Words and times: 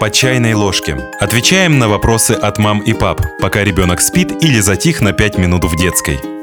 По 0.00 0.10
чайной 0.10 0.54
ложке. 0.54 0.96
Отвечаем 1.18 1.80
на 1.80 1.88
вопросы 1.88 2.30
от 2.30 2.58
мам 2.58 2.78
и 2.78 2.92
пап, 2.92 3.20
пока 3.40 3.64
ребенок 3.64 4.00
спит 4.00 4.30
или 4.40 4.60
затих 4.60 5.00
на 5.00 5.12
5 5.12 5.38
минут 5.38 5.64
в 5.64 5.76
детской. 5.76 6.37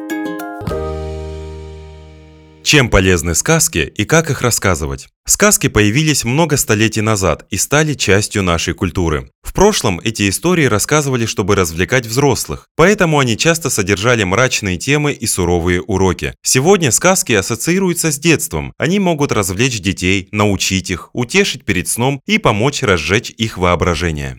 Чем 2.66 2.90
полезны 2.90 3.36
сказки 3.36 3.94
и 3.96 4.06
как 4.06 4.32
их 4.32 4.42
рассказывать? 4.42 5.08
Сказки 5.28 5.68
появились 5.68 6.24
много 6.24 6.58
столетий 6.58 7.02
назад 7.02 7.46
и 7.52 7.58
стали 7.58 7.94
частью 7.94 8.42
нашей 8.42 8.74
культуры. 8.74 9.30
В 9.44 9.54
прошлом 9.54 10.02
эти 10.04 10.28
истории 10.28 10.66
рассказывали, 10.66 11.28
чтобы 11.28 11.54
развлекать 11.54 12.08
взрослых, 12.08 12.68
поэтому 12.76 13.20
они 13.20 13.38
часто 13.38 13.70
содержали 13.70 14.24
мрачные 14.24 14.78
темы 14.78 15.12
и 15.12 15.28
суровые 15.28 15.80
уроки. 15.80 16.34
Сегодня 16.42 16.90
сказки 16.90 17.34
ассоциируются 17.34 18.12
с 18.12 18.18
детством. 18.18 18.74
Они 18.80 18.98
могут 18.98 19.32
развлечь 19.32 19.80
детей, 19.80 20.28
научить 20.32 20.90
их, 20.90 21.12
утешить 21.14 21.66
перед 21.66 21.88
сном 21.88 22.20
и 22.26 22.40
помочь 22.40 22.82
разжечь 22.82 23.30
их 23.30 23.60
воображение. 23.60 24.38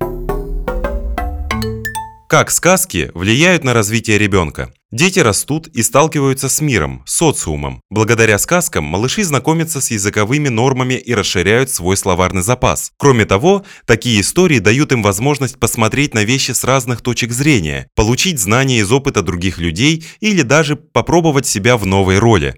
Как 2.29 2.51
сказки 2.51 3.12
влияют 3.15 3.62
на 3.62 3.73
развитие 3.73 4.18
ребенка? 4.18 4.73
Дети 4.92 5.18
растут 5.18 5.66
и 5.66 5.82
сталкиваются 5.82 6.48
с 6.48 6.60
миром, 6.60 7.02
социумом. 7.06 7.80
Благодаря 7.90 8.38
сказкам 8.38 8.84
малыши 8.84 9.24
знакомятся 9.24 9.80
с 9.80 9.90
языковыми 9.90 10.48
нормами 10.48 10.95
и 10.95 11.12
расширяют 11.12 11.70
свой 11.70 11.96
словарный 11.96 12.42
запас. 12.42 12.92
Кроме 12.96 13.24
того, 13.24 13.64
такие 13.84 14.20
истории 14.20 14.60
дают 14.60 14.92
им 14.92 15.02
возможность 15.02 15.59
посмотреть 15.59 16.14
на 16.14 16.22
вещи 16.22 16.52
с 16.52 16.62
разных 16.62 17.00
точек 17.00 17.32
зрения, 17.32 17.88
получить 17.96 18.38
знания 18.38 18.78
из 18.78 18.92
опыта 18.92 19.22
других 19.22 19.59
людей 19.59 20.04
или 20.20 20.42
даже 20.42 20.76
попробовать 20.76 21.46
себя 21.46 21.76
в 21.76 21.84
новой 21.84 22.20
роли. 22.20 22.54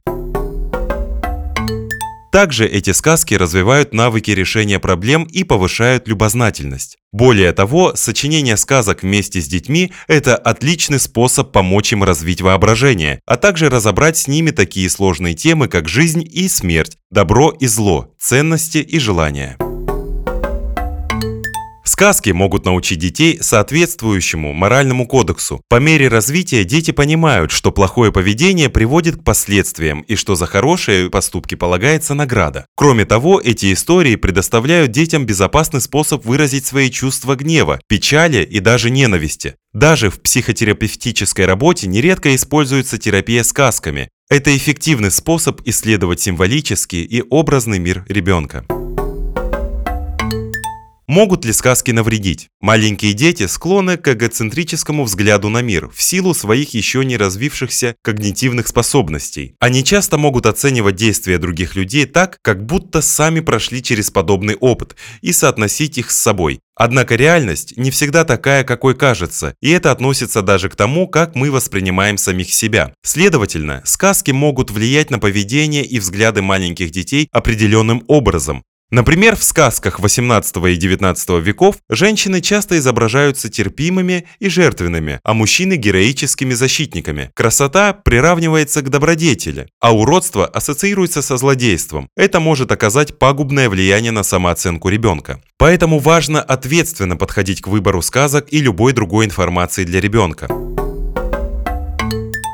Также 2.31 2.67
эти 2.67 2.91
сказки 2.91 3.35
развивают 3.35 3.95
навыки 3.95 4.31
решения 4.31 4.79
проблем 4.79 5.25
и 5.25 5.45
повышают 5.45 6.09
любознательность. 6.09 6.99
Более 7.13 7.53
того, 7.53 7.93
сочинение 7.95 8.57
сказок 8.57 9.03
вместе 9.03 9.41
с 9.41 9.49
детьми– 9.49 9.93
это 10.09 10.37
отличный 10.37 10.99
способ 10.99 11.53
помочь 11.53 11.93
им 11.93 12.05
развить 12.05 12.43
воображение, 12.43 13.21
а 13.27 13.37
также 13.37 13.71
разобрать 13.71 14.19
с 14.19 14.29
ними 14.29 14.51
такие 14.51 14.91
сложные 14.91 15.35
темы, 15.35 15.69
как 15.69 15.89
жизнь 15.89 16.23
и 16.31 16.49
смерть, 16.49 16.99
добро 17.11 17.51
и 17.51 17.67
зло, 17.67 18.13
ценности 18.19 18.79
и 18.79 18.99
желания. 18.99 19.57
Сказки 21.99 22.31
могут 22.31 22.65
научить 22.65 23.01
детей 23.01 23.39
соответствующему 23.41 24.53
моральному 24.53 25.05
кодексу. 25.05 25.61
По 25.69 25.81
мере 25.81 26.07
развития 26.07 26.63
дети 26.63 26.93
понимают, 26.93 27.51
что 27.51 27.73
плохое 27.73 28.13
поведение 28.13 28.69
приводит 28.69 29.17
к 29.17 29.25
последствиям 29.25 30.03
и 30.03 30.15
что 30.15 30.37
за 30.37 30.47
хорошие 30.47 31.11
поступки 31.11 31.57
полагается 31.57 32.15
награда. 32.15 32.67
Кроме 32.77 33.05
того, 33.05 33.41
эти 33.43 33.73
истории 33.73 34.15
предоставляют 34.15 34.93
детям 34.93 35.27
безопасный 35.27 35.81
способ 35.81 36.25
выразить 36.25 36.65
свои 36.67 36.89
чувства 36.89 37.35
гнева, 37.35 37.81
печали 37.89 38.45
и 38.45 38.61
даже 38.61 38.91
ненависти. 38.91 39.57
Даже 39.73 40.09
в 40.09 40.21
психотерапевтической 40.21 41.47
работе 41.47 41.89
нередко 41.89 42.33
используется 42.37 42.99
терапия 42.99 43.43
сказками. 43.43 44.09
Это 44.31 44.57
эффективный 44.57 45.11
способ 45.11 45.63
исследовать 45.65 46.21
символический 46.21 47.03
и 47.03 47.25
образный 47.29 47.81
мир 47.81 48.05
ребенка. 48.09 48.65
Могут 51.09 51.47
ли 51.47 51.55
сказки 51.55 51.91
навредить? 51.91 52.49
Маленькие 52.61 53.15
дети 53.15 53.47
склонны 53.47 53.97
к 53.97 54.13
эгоцентрическому 54.13 55.05
взгляду 55.05 55.49
на 55.49 55.63
мир 55.63 55.89
в 55.89 56.03
силу 56.03 56.35
своих 56.35 56.75
еще 56.75 57.03
не 57.03 57.17
развившихся 57.17 57.97
когнитивных 58.03 58.69
способностей. 58.69 59.55
Они 59.59 59.83
часто 59.83 60.19
могут 60.19 60.45
оценивать 60.45 60.97
действия 60.97 61.39
других 61.39 61.77
людей 61.77 62.05
так, 62.05 62.37
как 62.43 62.67
будто 62.67 63.01
сами 63.01 63.41
прошли 63.41 63.83
через 63.83 64.11
подобный 64.11 64.57
опыт 64.57 64.97
и 65.23 65.33
соотносить 65.33 65.97
их 65.97 66.11
с 66.11 66.19
собой. 66.19 66.61
Однако 66.75 67.17
реальность 67.17 67.75
не 67.79 67.91
всегда 67.91 68.27
такая, 68.27 68.63
какой 68.63 68.95
кажется, 68.95 69.55
и 69.63 69.71
это 69.71 69.93
относится 69.93 70.43
даже 70.43 70.69
к 70.69 70.77
тому, 70.77 71.09
как 71.09 71.35
мы 71.35 71.51
воспринимаем 71.51 72.19
самих 72.19 72.53
себя. 72.53 72.93
Следовательно, 73.03 73.81
сказки 73.87 74.33
могут 74.33 74.71
влиять 74.71 75.11
на 75.11 75.19
поведение 75.19 75.87
и 75.87 76.01
взгляды 76.01 76.43
маленьких 76.43 76.91
детей 76.91 77.29
определенным 77.33 78.05
образом, 78.09 78.63
Например, 78.91 79.37
в 79.37 79.45
сказках 79.45 80.01
18 80.01 80.57
и 80.57 80.77
19 80.77 81.29
веков 81.45 81.77
женщины 81.91 82.41
часто 82.41 82.79
изображаются 82.79 83.51
терпимыми 83.51 84.27
и 84.39 84.49
жертвенными, 84.49 85.21
а 85.23 85.35
мужчины– 85.35 85.77
героическими 85.77 86.55
защитниками. 86.55 87.31
Красота 87.35 87.93
приравнивается 87.93 88.81
к 88.81 88.89
добродетели, 88.89 89.69
а 89.79 89.95
уродство 89.95 90.47
ассоциируется 90.47 91.21
со 91.21 91.37
злодейством. 91.37 92.09
Это 92.17 92.41
может 92.41 92.73
оказать 92.73 93.19
пагубное 93.19 93.69
влияние 93.69 94.13
на 94.13 94.23
самооценку 94.23 94.89
ребенка. 94.89 95.43
Поэтому 95.59 95.99
важно 95.99 96.41
ответственно 96.41 97.17
подходить 97.17 97.61
к 97.61 97.69
выбору 97.69 98.01
сказок 98.01 98.47
и 98.51 98.61
любой 98.61 98.95
другой 98.95 99.27
информации 99.27 99.85
для 99.85 100.01
ребенка. 100.01 100.49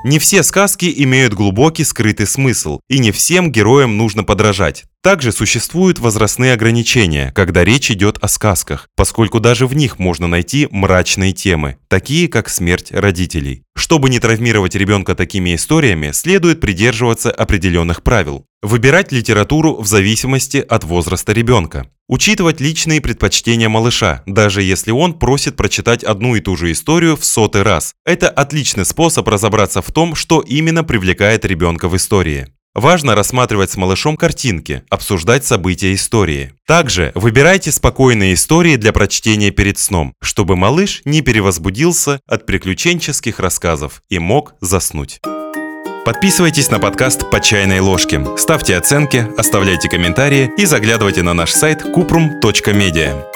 Не 0.05 0.19
все 0.19 0.43
сказки 0.43 0.93
имеют 0.97 1.33
глубокий 1.33 1.85
скрытый 1.85 2.27
смысл, 2.27 2.81
и 2.89 2.99
не 2.99 3.13
всем 3.13 3.53
героям 3.53 3.97
нужно 3.97 4.25
подражать. 4.25 4.85
Также 5.05 5.33
существуют 5.33 5.99
возрастные 5.99 6.55
ограничения, 6.55 7.31
когда 7.35 7.63
речь 7.63 7.91
идет 7.91 8.17
о 8.23 8.29
сказках, 8.29 8.89
поскольку 8.97 9.39
даже 9.39 9.67
в 9.67 9.77
них 9.77 9.99
можно 9.99 10.27
найти 10.29 10.67
мрачные 10.71 11.35
темы, 11.35 11.77
такие 11.89 12.27
как 12.27 12.49
смерть 12.49 12.91
родителей. 12.91 13.65
Чтобы 13.77 14.09
не 14.09 14.19
травмировать 14.19 14.75
ребенка 14.75 15.15
такими 15.15 15.57
историями, 15.57 16.13
следует 16.13 16.61
придерживаться 16.61 17.31
определенных 17.31 18.03
правил. 18.03 18.47
Выбирать 18.63 19.13
литературу 19.13 19.77
в 19.77 19.87
зависимости 19.87 20.57
от 20.57 20.85
возраста 20.85 21.35
ребенка. 21.35 21.87
Учитывать 22.09 22.63
личные 22.63 23.03
предпочтения 23.03 23.69
малыша, 23.69 24.23
даже 24.25 24.63
если 24.63 24.91
он 24.91 25.19
просит 25.19 25.55
прочитать 25.55 26.03
одну 26.03 26.35
и 26.35 26.41
ту 26.41 26.57
же 26.57 26.73
историю 26.73 27.19
в 27.19 27.27
сотый 27.27 27.61
раз. 27.61 27.93
Это 28.07 28.31
отличный 28.31 28.87
способ 28.87 29.29
разобраться 29.29 29.83
в 29.83 29.93
том, 29.93 30.15
что 30.15 30.41
именно 30.41 30.83
привлекает 30.83 31.45
ребенка 31.45 31.91
в 31.91 31.97
истории. 31.97 32.54
Важно 32.75 33.15
рассматривать 33.15 33.71
с 33.71 33.77
малышом 33.77 34.17
картинки, 34.17 34.83
обсуждать 34.91 35.45
события 35.45 35.95
истории. 35.95 36.55
Также 36.67 37.13
выбирайте 37.15 37.71
спокойные 37.71 38.35
истории 38.35 38.77
для 38.77 38.93
прочтения 38.93 39.51
перед 39.51 39.79
сном, 39.79 40.15
чтобы 40.21 40.57
малыш 40.57 41.01
не 41.05 41.21
перевозбудился 41.21 42.21
от 42.27 42.47
приключенческих 42.47 43.39
рассказов 43.39 44.03
и 44.09 44.19
мог 44.19 44.55
заснуть. 44.61 45.21
Подписывайтесь 46.05 46.71
на 46.71 46.81
подкаст 46.81 47.31
«По 47.31 47.41
чайной 47.41 47.81
ложке», 47.81 48.23
ставьте 48.37 48.77
оценки, 48.77 49.27
оставляйте 49.39 49.89
комментарии 49.89 50.51
и 50.59 50.67
заглядывайте 50.67 51.23
на 51.23 51.33
наш 51.33 51.53
сайт 51.53 51.83
kuprum.media. 51.83 53.34